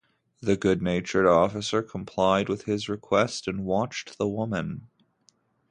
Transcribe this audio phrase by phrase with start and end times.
[0.41, 4.89] The good-natured officer complied with his request and watched the woman.